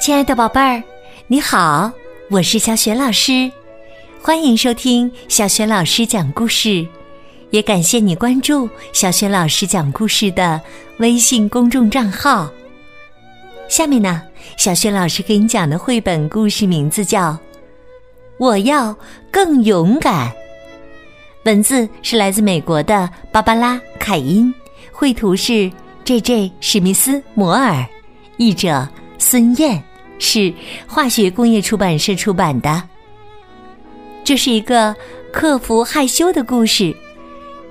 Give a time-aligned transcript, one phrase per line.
[0.00, 0.82] 亲爱的宝贝儿，
[1.26, 1.92] 你好，
[2.30, 3.52] 我是小雪老师，
[4.22, 6.86] 欢迎收听小雪老师讲故事，
[7.50, 10.58] 也感谢你关注小雪老师讲故事的
[10.98, 12.50] 微信公众账号。
[13.68, 14.22] 下面呢，
[14.56, 17.32] 小雪老师给你讲的绘本故事名字叫
[18.38, 18.96] 《我要
[19.30, 20.30] 更勇敢》，
[21.44, 24.54] 文字是来自美国的芭芭拉·凯因，
[24.98, 25.70] 绘图是
[26.04, 26.52] J.J.
[26.58, 27.84] 史密斯·摩尔，
[28.38, 28.88] 译者
[29.18, 29.84] 孙燕。
[30.18, 30.50] 是
[30.86, 32.82] 化学工业出版社出版的。
[34.24, 34.96] 这是一个
[35.30, 36.96] 克服害羞的故事，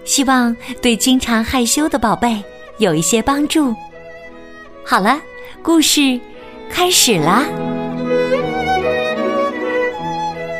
[0.03, 2.43] 希望对经常害羞的宝贝
[2.77, 3.73] 有一些帮助。
[4.85, 5.19] 好了，
[5.63, 6.19] 故事
[6.69, 7.43] 开始啦！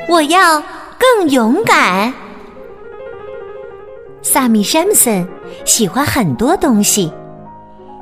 [0.10, 0.60] 我要
[0.98, 2.12] 更勇敢。
[4.28, 5.26] 萨米·山姆森
[5.66, 7.14] 喜欢很多东西，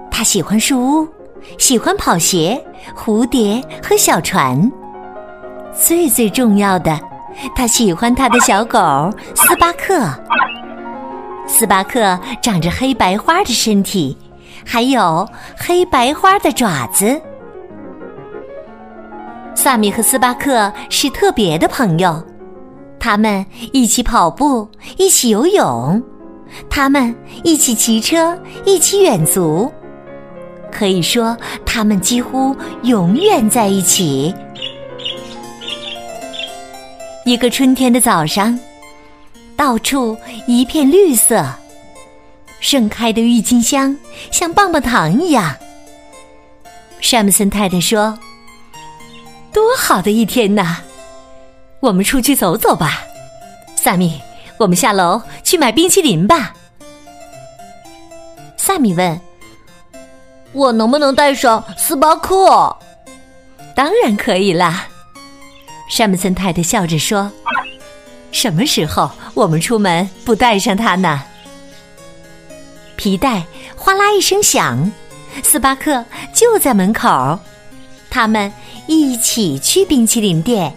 [0.09, 1.07] 他喜欢树屋。
[1.57, 4.71] 喜欢跑鞋、蝴蝶和小船。
[5.73, 6.97] 最最重要的，
[7.53, 8.79] 他喜欢他的小狗
[9.35, 10.07] 斯巴克。
[11.45, 14.17] 斯巴克长着黑白花的身体，
[14.65, 17.21] 还有黑白花的爪子。
[19.53, 22.23] 萨米和斯巴克是特别的朋友，
[22.97, 26.01] 他们一起跑步，一起游泳，
[26.69, 29.71] 他们一起骑车，一起远足。
[30.71, 34.33] 可以说，他们几乎永远在一起。
[37.25, 38.59] 一个春天的早上，
[39.55, 41.45] 到处一片绿色，
[42.59, 43.95] 盛开的郁金香
[44.31, 45.55] 像棒棒糖一样。
[46.99, 48.17] 山姆森太太说
[49.53, 50.77] ：“多好的一天呐！
[51.79, 53.03] 我们出去走走吧，
[53.75, 54.19] 萨米，
[54.63, 56.55] 我们下楼去买冰淇淋吧。”
[58.57, 59.19] 萨米问。
[60.53, 62.77] 我能不能带上斯巴克？
[63.75, 64.87] 当然可以啦，
[65.89, 67.31] 山姆森太太笑着说
[68.31, 71.23] ：“什么时候我们出门不带上它呢？”
[72.95, 73.43] 皮带
[73.75, 74.91] 哗啦一声响，
[75.41, 77.39] 斯巴克就在门口。
[78.11, 78.53] 他们
[78.85, 80.71] 一起去冰淇淋店。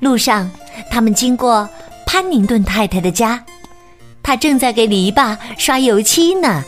[0.00, 0.50] 路上，
[0.90, 1.68] 他们经过
[2.06, 3.44] 潘宁顿太太的家，
[4.22, 6.62] 她正在给篱笆刷油漆呢。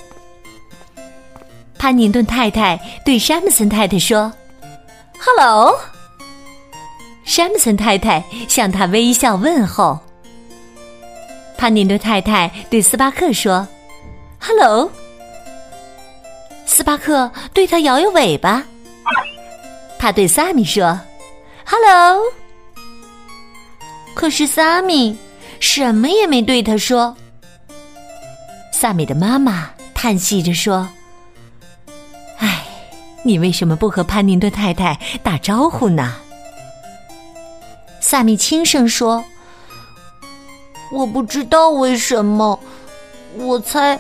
[1.79, 4.33] 潘宁顿太太对山姆森太太说
[5.21, 5.79] ：“Hello。”
[7.25, 9.99] 山姆森太太向他微笑问候。
[11.59, 13.67] 潘宁顿太太对斯巴克说
[14.41, 14.91] ：“Hello。”
[16.67, 18.65] 斯巴克对他摇摇尾巴。
[19.99, 20.99] 他对萨米说
[21.65, 22.23] ：“Hello。”
[24.17, 25.15] 可是萨米
[25.61, 27.15] 什么也没对他说。
[28.73, 30.89] 萨米的妈妈叹息着说。
[32.39, 32.65] 哎
[33.23, 36.15] 你为什么不和潘宁顿太太打招呼呢？
[38.01, 39.23] 萨米轻声说
[40.91, 42.59] ：“我不知道为什么，
[43.37, 43.99] 我猜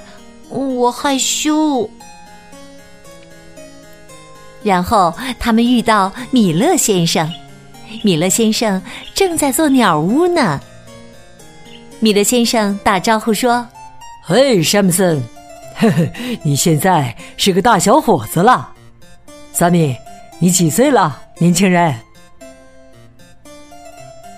[0.48, 1.88] 我害羞。”
[4.62, 7.30] 然后他们遇到米勒先生，
[8.02, 8.82] 米勒先生
[9.14, 10.60] 正在做鸟屋呢。
[12.00, 13.66] 米勒先生打招呼说
[14.22, 15.22] ：“嘿，山姆森，
[15.76, 16.08] 呵呵，
[16.42, 18.72] 你现在是个大小伙子了。”
[19.52, 19.96] 萨米，
[20.38, 21.94] 你几岁了，年轻人？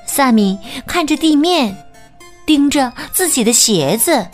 [0.06, 1.76] 萨米看着地面，
[2.46, 4.26] 盯着自己的鞋子。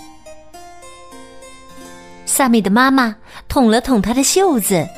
[2.27, 3.17] 萨米的妈妈
[3.49, 4.89] 捅了捅他的袖子，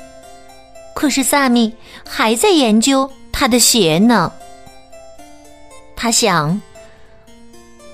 [0.95, 1.75] 可是萨米
[2.09, 4.33] 还在研究他的鞋呢。
[5.95, 6.59] 他想：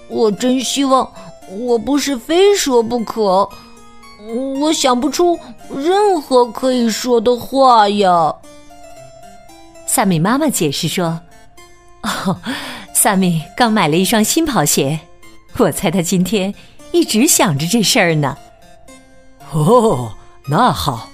[0.08, 1.12] 我真希望
[1.50, 3.48] 我不是非说不可。
[4.60, 5.36] 我想不出
[5.74, 8.32] 任何可以说的话呀。
[9.84, 11.20] 萨米妈妈解释说
[12.02, 12.40] ：“哦，
[12.94, 15.00] 萨米刚买了一双新跑鞋，
[15.58, 16.54] 我猜他今天
[16.92, 18.38] 一直想着这事儿呢。”
[19.50, 20.12] 哦，
[20.46, 21.08] 那好。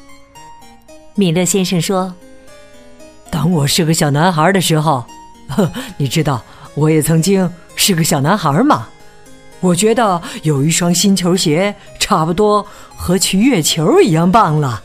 [1.14, 2.14] 米勒先生说
[3.30, 5.04] ：“当我是个小男孩的时候，
[5.48, 6.42] 呵， 你知道
[6.74, 8.88] 我也曾经是个小男孩嘛。
[9.60, 11.74] 我觉得有一双新球鞋。”
[12.08, 12.66] 差不多
[12.96, 14.82] 和去月球一样棒了。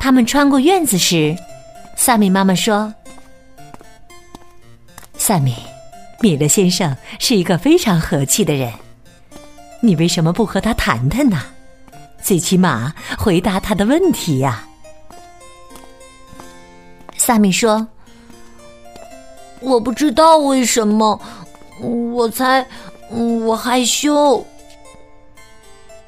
[0.00, 1.36] 他们穿过院子时，
[1.96, 2.92] 萨米妈妈说
[5.16, 5.54] ：“萨米，
[6.20, 8.72] 米勒先生是一个非常和气的人，
[9.80, 11.40] 你为什么不和他谈谈呢？
[12.20, 14.66] 最起码回答他的问题呀。”
[17.26, 17.88] 萨米说
[19.60, 21.18] ：“我不知道为什么，
[21.80, 22.66] 我猜。”
[23.10, 24.44] 嗯，我害羞。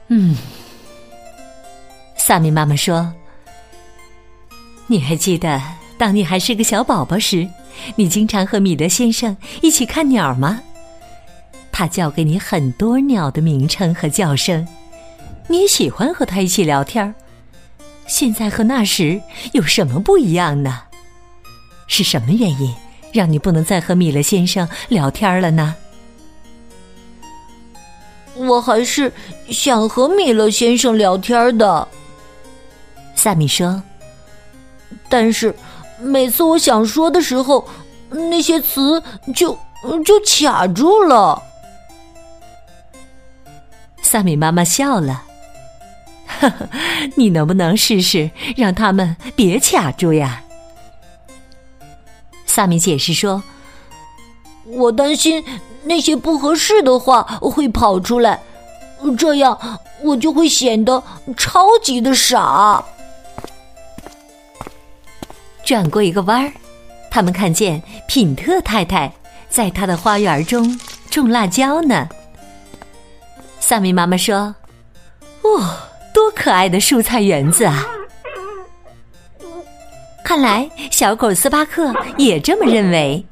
[0.08, 0.36] 嗯，
[2.18, 3.14] 萨米妈妈说
[4.88, 5.62] ：“你还记得
[5.96, 7.48] 当你还是个小宝宝时，
[7.94, 10.60] 你经常和米德先生一起看鸟吗？
[11.72, 14.68] 他教给你很多鸟的名称和叫声，
[15.48, 17.14] 你也喜欢和他一起聊天儿。
[18.06, 19.22] 现在和那时
[19.52, 20.82] 有什么不一样呢？
[21.86, 22.74] 是什么原因
[23.12, 25.74] 让你不能再和米勒先生聊天了呢？”
[28.36, 29.10] 我还是
[29.50, 31.88] 想和米勒先生聊天的，
[33.14, 33.82] 萨米说。
[35.08, 35.54] 但是
[35.98, 37.66] 每次我想说的时候，
[38.10, 39.02] 那些词
[39.34, 39.58] 就
[40.04, 41.42] 就卡住了。
[44.02, 45.22] 萨米妈妈笑了，
[46.26, 46.68] 呵呵，
[47.14, 50.42] 你能不能试试让他们别卡住呀？
[52.56, 53.42] 萨米解释说
[54.64, 55.44] ：“我担心。”
[55.84, 58.40] 那些不合适的话会跑出来，
[59.18, 61.02] 这样我就会显得
[61.36, 62.82] 超级的傻。
[65.62, 66.50] 转过一个弯儿，
[67.10, 69.12] 他们看见品特太太
[69.50, 70.80] 在她的花园中
[71.10, 72.08] 种辣椒呢。
[73.60, 74.54] 萨米妈妈说
[75.44, 75.76] ：“哦，
[76.14, 77.86] 多可爱的蔬菜园子啊！”
[80.26, 83.24] 看来小狗斯巴克也这么认为。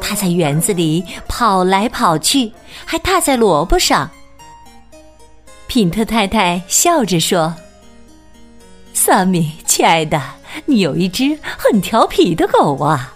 [0.00, 2.52] 他在园子里跑来跑去，
[2.84, 4.08] 还踏在萝卜上。
[5.66, 7.52] 品特太太笑着说
[8.94, 10.22] ：“萨米，亲爱的，
[10.64, 13.12] 你有一只很调皮的狗啊！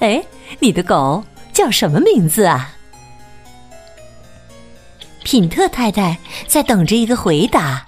[0.00, 0.22] 哎，
[0.58, 1.24] 你的狗
[1.54, 2.70] 叫什么名字啊？”
[5.24, 7.86] 品特太太在等着一个回答，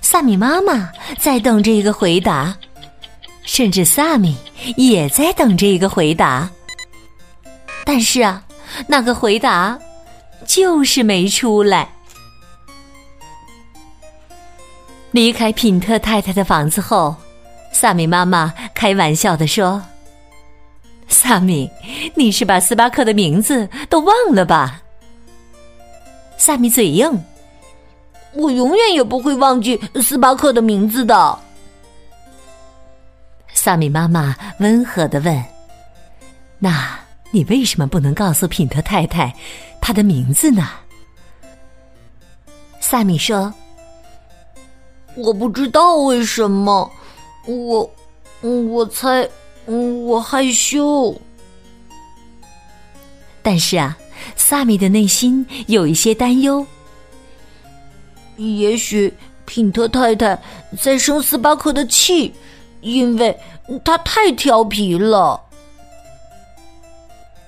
[0.00, 2.56] 萨米妈妈在等着一个回答，
[3.48, 4.36] 甚至萨米
[4.76, 6.48] 也在等着一个回答。
[7.82, 8.44] 但是啊，
[8.86, 9.76] 那个回答
[10.46, 11.88] 就是没出来。
[15.12, 17.16] 离开品特太太的房子后，
[17.72, 19.82] 萨米妈妈开玩笑的说
[21.08, 21.68] ：“萨米，
[22.14, 24.82] 你是把斯巴克的名字都忘了吧？”
[26.36, 27.10] 萨米嘴硬
[28.36, 31.36] ：“我永远也不会忘记斯巴克的名字的。”
[33.58, 35.44] 萨米妈妈温和的问
[36.60, 36.96] ：“那？”
[37.30, 39.34] 你为什么不能告诉品特太太
[39.82, 40.66] 她的名字呢？
[42.80, 43.52] 萨米说
[45.14, 46.90] ：“我不知道为什么，
[47.46, 47.90] 我，
[48.40, 49.28] 我猜，
[49.66, 51.14] 我害羞。
[53.42, 53.98] 但是啊，
[54.34, 56.64] 萨米的内心有一些担忧。
[58.36, 59.12] 也许
[59.44, 60.40] 品特太太
[60.80, 62.32] 在生斯巴克的气，
[62.80, 63.36] 因为
[63.84, 65.40] 他太调皮了。”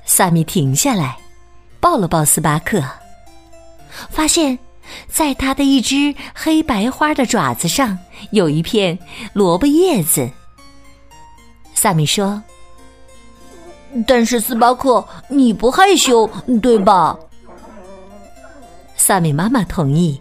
[0.04, 1.16] 萨米停下来，
[1.80, 2.82] 抱了抱斯巴克，
[4.10, 4.58] 发现，
[5.08, 7.96] 在他的一只黑白花的爪子上
[8.32, 8.98] 有一片
[9.32, 10.28] 萝卜叶子。
[11.74, 12.42] 萨米说
[14.06, 16.28] ：“但是斯巴克，你不害羞，
[16.60, 17.16] 对吧？”
[18.96, 20.20] 萨米妈妈同意。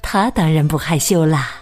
[0.00, 1.59] 他当然不害羞啦。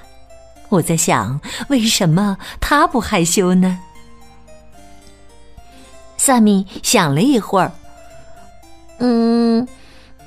[0.68, 3.78] 我在想，为什么他不害羞呢？
[6.16, 7.72] 萨米想了一会儿，
[8.98, 9.66] 嗯，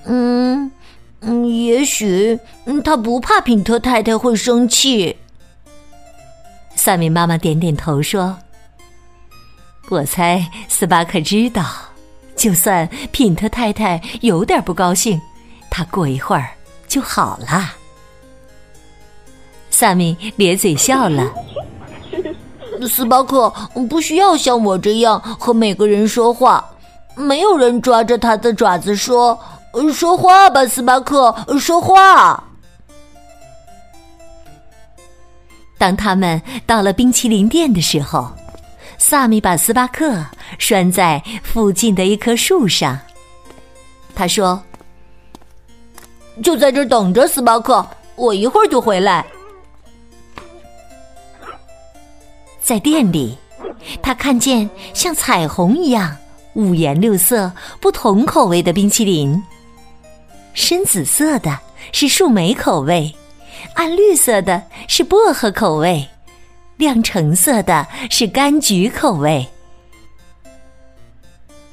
[0.05, 0.71] 嗯，
[1.19, 2.39] 嗯，也许
[2.83, 5.15] 他不怕品特太太会生气。
[6.75, 8.35] 萨米妈妈点点头说
[9.89, 11.63] ：“我猜斯巴克知道，
[12.35, 15.21] 就算品特太太有点不高兴，
[15.69, 16.49] 他过一会儿
[16.87, 17.75] 就好了。”
[19.81, 21.33] 萨米咧嘴笑了。
[22.87, 23.51] 斯巴克
[23.89, 26.63] 不需要像我这样和每个人说话，
[27.15, 29.35] 没有人抓着他的爪子说
[29.91, 32.43] ：“说话吧，斯巴克，说话。”
[35.79, 38.29] 当他们到了冰淇淋店的时候，
[38.99, 40.23] 萨米把斯巴克
[40.59, 42.99] 拴在附近的一棵树上。
[44.13, 44.61] 他说
[46.43, 47.83] ：“就在这等着，斯巴克，
[48.15, 49.25] 我一会儿就回来。”
[52.71, 53.37] 在店里，
[54.01, 56.15] 他看见像彩虹一样
[56.53, 57.51] 五颜六色、
[57.81, 59.43] 不同口味的冰淇淋。
[60.53, 61.59] 深紫色的
[61.91, 63.13] 是树莓口味，
[63.73, 66.07] 暗绿色的是薄荷口味，
[66.77, 69.45] 亮橙色的是柑橘口味。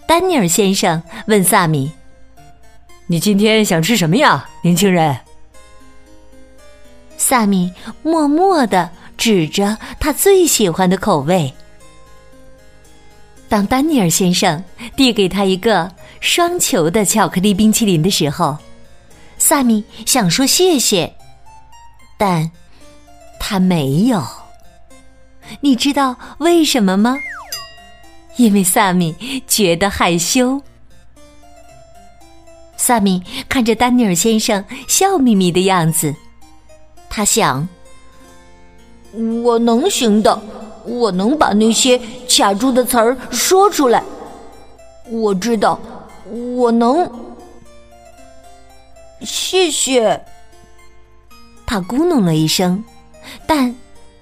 [0.04, 1.92] 丹尼尔先生问萨米
[3.06, 5.16] ：“你今天想吃什么呀，年轻人？”
[7.16, 8.90] 萨米默默的。
[9.18, 11.52] 指着他最喜欢的口味。
[13.48, 14.62] 当丹尼尔先生
[14.96, 18.56] 递给他一个双球的巧克力冰淇淋的时候，
[19.36, 21.12] 萨米想说谢谢，
[22.16, 22.50] 但
[23.40, 24.22] 他没有。
[25.60, 27.16] 你知道为什么吗？
[28.36, 29.14] 因为萨米
[29.46, 30.60] 觉得害羞。
[32.76, 36.14] 萨米看着丹尼尔先生笑眯眯的样子，
[37.08, 37.66] 他想
[39.12, 40.40] ：“我能行的，
[40.84, 44.02] 我能把那些卡住的词儿说出来。
[45.10, 45.80] 我知道，
[46.56, 47.10] 我能。”
[49.22, 50.24] 谢谢。
[51.66, 52.84] 他咕哝了一声，
[53.46, 53.74] 但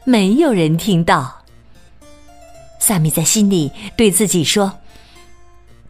[0.04, 1.32] 没有人听到。
[2.78, 4.72] 萨米在心里对自己说：“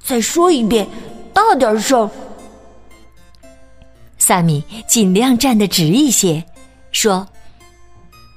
[0.02, 0.88] 再说一遍，
[1.32, 2.10] 大点声。”
[4.18, 6.42] 萨米尽量站得直一些，
[6.90, 7.28] 说：“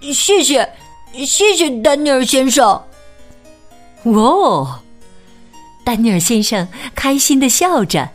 [0.01, 0.67] 谢谢，
[1.13, 2.65] 谢谢，丹尼尔先生。”
[4.05, 4.79] 哇哦，
[5.83, 8.09] 丹尼尔先生开心的笑着。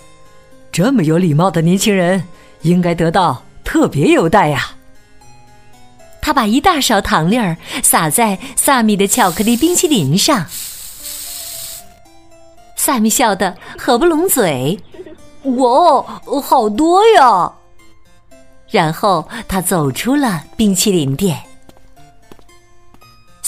[0.72, 2.26] 这么有礼貌的年轻人，
[2.62, 4.70] 应该得到特别优待呀。
[6.22, 10.46] 他把一大勺糖粒儿撒在萨米的巧克力冰淇淋上，
[12.76, 14.80] 萨米笑得合不拢嘴。
[15.42, 16.02] 哇，
[16.42, 17.52] 好多呀！
[18.70, 21.38] 然后他走出了冰淇淋店。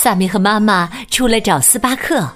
[0.06, 2.30] 萨米和妈妈出来找斯巴克，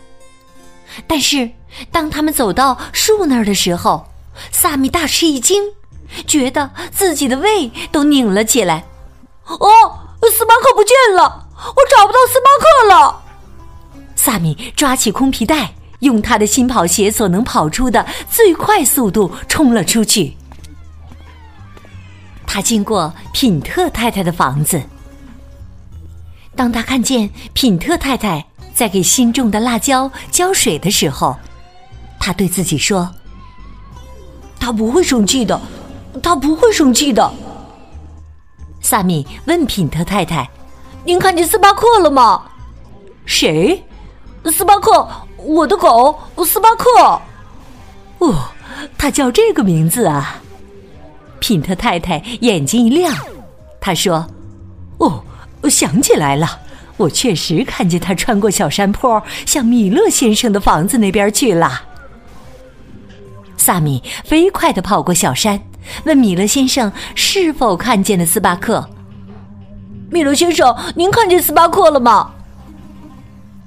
[1.07, 1.49] 但是
[1.93, 4.05] 当他们走到树那儿的时候，
[4.51, 5.63] 萨米大吃一惊，
[6.27, 8.85] 觉得自己的胃都拧了起来。
[9.45, 9.69] 哦！
[10.33, 13.23] 斯巴克不见了，我找不到斯巴克了。
[14.17, 20.37] 萨米抓起空皮带，用他的新跑鞋所能跑出的最快速度冲了出去。
[22.49, 24.83] 他经过品特太太的房子，
[26.61, 31.35] 当他看见品特太太在给新种的辣椒浇水的时候，
[32.19, 33.11] 他对自己说
[34.61, 35.59] ：“他不会生气的，
[36.23, 37.33] 他不会生气的。”
[38.83, 40.47] 萨米问品特太太
[41.03, 42.43] ：“您看见斯巴克了吗
[43.25, 43.83] ？”“谁
[44.53, 46.15] ？”“斯巴克，我的狗，
[46.45, 46.85] 斯巴克。
[48.21, 48.35] ”“哦，
[48.99, 50.43] 他叫这个名字啊！”
[51.41, 53.17] 品特太太眼睛一亮，
[53.81, 54.27] 他说
[55.01, 55.25] ：“哦，
[55.63, 56.61] 我想起来了，
[56.97, 61.83] 我确实看见他穿过小山坡，向米勒先生的房子那边去了。”
[63.57, 65.61] 萨米飞快的跑过小山。
[66.05, 68.89] 问米勒先生是否看见了斯巴克？
[70.11, 72.33] 米勒先生，您看见斯巴克了吗？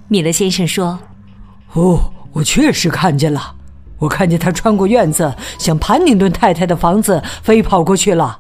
[0.08, 1.00] 米勒先生说
[1.74, 3.56] ：“哦，我确实看见了，
[3.98, 8.40] 我看见他穿过院子，向潘宁顿太太的房子飞跑过去了。”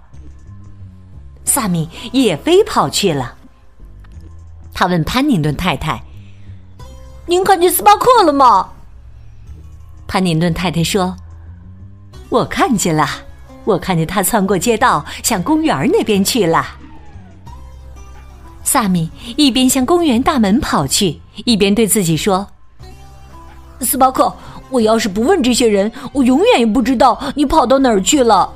[1.43, 3.35] 萨米也飞跑去了。
[4.73, 6.03] 他问潘宁顿太太
[7.27, 8.69] ：“您看见斯巴克了吗？”
[10.07, 11.15] 潘宁顿太太说
[12.29, 13.07] ：“我看见了。”
[13.65, 16.65] 我看见他穿过街道，向公园那边去了。
[18.61, 22.45] 萨米一边向公园大门跑去，一边对自己说
[23.79, 24.35] ：“斯巴克，
[24.69, 28.51] 我要是不问这些人，我永远也不知道你跑到哪儿去了。”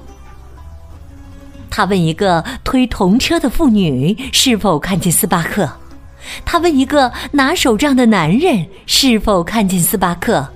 [1.72, 5.72] 他问一个推童车的妇女是否看见斯巴克，
[6.46, 10.48] 他问一个拿手杖的男人是否看见斯巴克。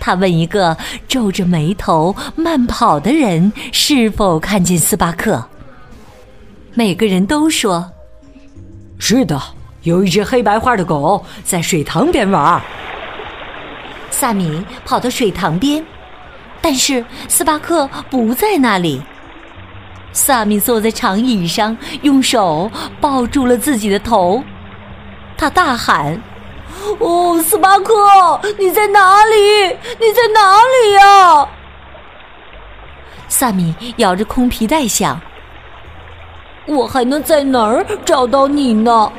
[0.00, 5.44] 他问一个皱着眉头慢跑的人是否看见斯巴克。
[6.74, 7.92] 每个人都说
[8.98, 9.40] ：“是的，
[9.82, 12.60] 有一只黑白花的狗在水塘边玩。”
[14.10, 15.84] 萨米跑到水塘边，
[16.60, 19.00] 但是斯巴克不在那里。
[20.12, 22.70] 萨米坐在长椅上，用手
[23.00, 24.42] 抱住了自己的头，
[25.36, 26.20] 他大喊。
[26.98, 27.94] 哦，斯巴克，
[28.58, 29.66] 你在哪里？
[30.00, 31.48] 你在哪里呀？
[33.28, 35.20] 萨米咬着空皮带想：
[36.66, 39.10] 我还能在哪儿找到你呢？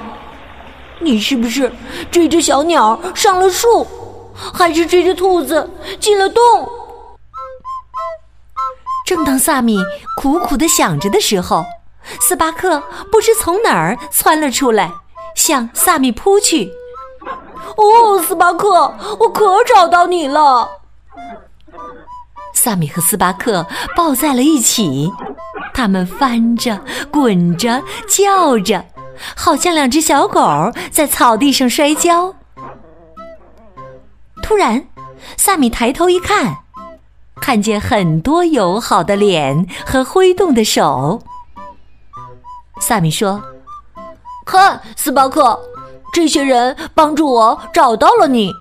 [1.00, 1.72] 你是不是
[2.12, 3.86] 追着小鸟上了树，
[4.54, 6.70] 还是追着兔子进了洞？
[9.06, 9.80] 正当萨米
[10.18, 11.66] 苦苦的想着的时候，
[12.22, 14.92] 斯巴克不知从哪儿窜了出来，
[15.36, 16.72] 向萨米扑去。
[17.76, 20.70] 哦，斯巴克，我可找到你了！
[22.54, 25.12] 萨米和斯巴克抱在了一起，
[25.74, 28.86] 他们翻着、滚着、叫着，
[29.36, 32.36] 好像两只小狗在草地上摔跤。
[34.44, 34.88] 突然，
[35.38, 36.58] 萨米抬头一看，
[37.42, 41.22] 看见很多友好的脸和挥动的手。
[42.80, 43.42] 萨米说
[44.54, 45.60] ：“看，斯巴克。”
[46.14, 48.54] 这些人帮助我找到了你。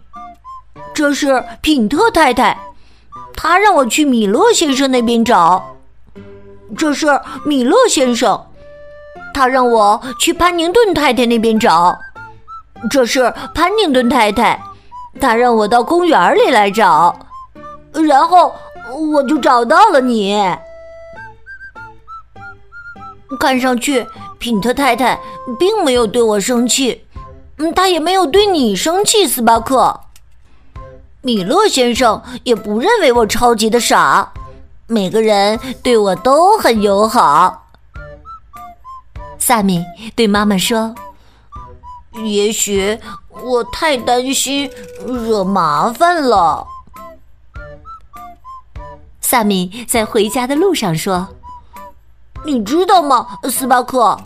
[0.94, 2.58] 这是品特太太，
[3.36, 5.76] 他让我去米勒先生那边找。
[6.78, 8.46] 这是米勒先生，
[9.34, 11.94] 他让我去潘宁顿太太那边找。
[12.90, 14.58] 这是潘宁顿太太，
[15.20, 17.14] 他让我到公园里来找。
[17.92, 18.54] 然后
[19.12, 20.34] 我就找到了你。
[23.38, 24.06] 看上去，
[24.42, 25.20] 品特太太
[25.56, 27.06] 并没有对我生气，
[27.58, 30.00] 嗯，他也没有对你生气，斯巴克。
[31.20, 34.32] 米勒先生也不认为我超级的傻，
[34.88, 37.68] 每个人对我都很友好。
[39.38, 39.84] 萨米
[40.16, 40.92] 对妈妈说
[42.24, 42.98] ：“也许
[43.44, 44.68] 我太担心
[45.06, 46.66] 惹麻烦了。”
[49.22, 51.28] 萨米在回家的路上说
[52.44, 54.18] ：“你知道吗，斯巴克？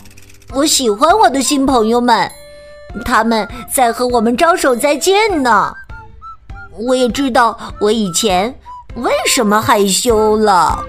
[0.55, 2.31] 我喜欢我的新朋友们，
[3.05, 5.75] 他们在和我们招手再见呢。”
[6.79, 8.55] 我也知道我以前
[8.97, 10.85] 为什么害羞了。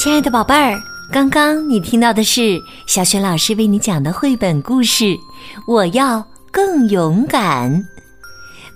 [0.00, 0.80] 亲爱的宝贝儿，
[1.10, 5.04] 刚刚你听到的是小雪老师为你讲的绘本故事
[5.66, 6.22] 《我要
[6.52, 7.72] 更勇敢》。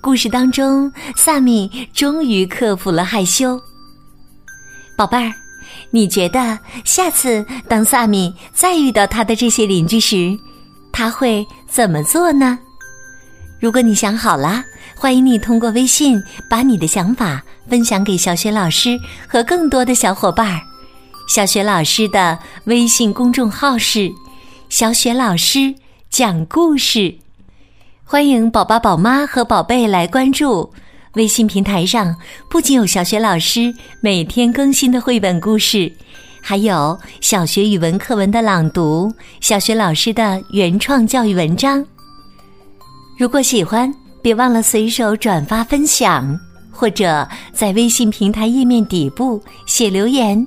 [0.00, 3.60] 故事当中，萨米终于克服了害羞。
[4.96, 5.30] 宝贝儿，
[5.90, 10.34] 你觉得下次当萨米再遇到他的这些邻居时，
[10.90, 12.58] 他会怎么做呢？
[13.60, 14.64] 如果你想好了，
[14.96, 18.98] 欢迎你通过微信把你的想法分享给小雪老师
[19.28, 20.62] 和更多的小伙伴儿。
[21.28, 24.12] 小雪老师的微信公众号是
[24.68, 25.74] “小雪老师
[26.10, 27.16] 讲故事”。
[28.04, 30.70] 欢迎宝宝、宝妈和宝贝来关注
[31.14, 32.16] 微信平台上，
[32.50, 35.90] 不仅有小学老师每天更新的绘本故事，
[36.42, 39.10] 还有小学语文课文的朗读，
[39.40, 41.84] 小学老师的原创教育文章。
[43.16, 46.38] 如果喜欢，别忘了随手转发分享，
[46.70, 50.46] 或者在微信平台页面底部写留言，